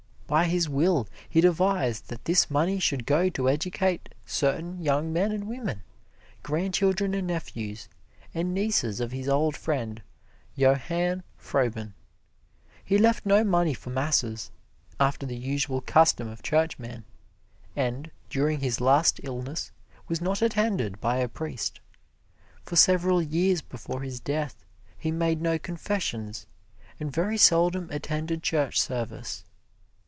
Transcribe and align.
By 0.27 0.45
his 0.45 0.69
will 0.69 1.09
he 1.27 1.41
devised 1.41 2.07
that 2.07 2.23
this 2.23 2.49
money 2.49 2.79
should 2.79 3.05
go 3.05 3.27
to 3.27 3.49
educate 3.49 4.15
certain 4.25 4.81
young 4.81 5.11
men 5.11 5.33
and 5.33 5.45
women, 5.45 5.83
grandchildren 6.41 7.13
and 7.13 7.27
nephews 7.27 7.89
and 8.33 8.53
nieces 8.53 9.01
of 9.01 9.11
his 9.11 9.27
old 9.27 9.57
friend, 9.57 10.01
Johann 10.55 11.23
Froben. 11.37 11.95
He 12.81 12.97
left 12.97 13.25
no 13.25 13.43
money 13.43 13.73
for 13.73 13.89
masses, 13.89 14.51
after 15.01 15.25
the 15.25 15.35
usual 15.35 15.81
custom 15.81 16.29
of 16.29 16.41
Churchmen, 16.41 17.03
and 17.75 18.09
during 18.29 18.61
his 18.61 18.79
last 18.79 19.19
illness 19.23 19.73
was 20.07 20.21
not 20.21 20.41
attended 20.41 21.01
by 21.01 21.17
a 21.17 21.27
priest. 21.27 21.81
For 22.63 22.77
several 22.77 23.21
years 23.21 23.61
before 23.61 23.99
his 24.01 24.21
death 24.21 24.63
he 24.97 25.11
made 25.11 25.41
no 25.41 25.59
confessions 25.59 26.45
and 27.01 27.11
very 27.11 27.37
seldom 27.37 27.89
attended 27.91 28.41
church 28.43 28.79
service. 28.79 29.43